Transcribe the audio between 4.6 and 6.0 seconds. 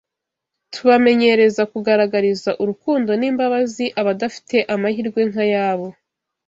amahirwe nk’ayabo.